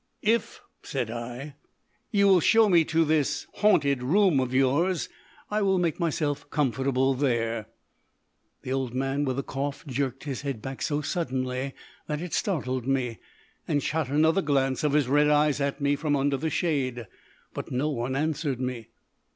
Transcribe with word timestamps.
"If," 0.23 0.61
said 0.81 1.11
I, 1.11 1.53
"you 2.09 2.27
will 2.27 2.39
show 2.39 2.69
me 2.69 2.83
to 2.85 3.05
this 3.05 3.45
haunted 3.53 4.01
room 4.01 4.39
of 4.39 4.51
yours, 4.51 5.09
I 5.51 5.61
will 5.61 5.77
make 5.77 5.99
myself 5.99 6.49
comfortable 6.49 7.13
there." 7.13 7.67
The 8.63 8.73
old 8.73 8.95
man 8.95 9.25
with 9.25 9.35
the 9.35 9.43
cough 9.43 9.85
jerked 9.85 10.23
his 10.23 10.41
head 10.41 10.59
back 10.59 10.81
so 10.81 11.01
suddenly 11.01 11.75
that 12.07 12.19
it 12.19 12.33
startled 12.33 12.87
me, 12.87 13.19
and 13.67 13.83
shot 13.83 14.09
another 14.09 14.41
glance 14.41 14.83
of 14.83 14.93
his 14.93 15.07
red 15.07 15.29
eyes 15.29 15.61
at 15.61 15.79
me 15.79 15.95
from 15.95 16.15
under 16.15 16.35
the 16.37 16.49
shade; 16.49 17.05
but 17.53 17.69
no 17.71 17.91
one 17.91 18.15
answered 18.15 18.59
me. 18.59 18.87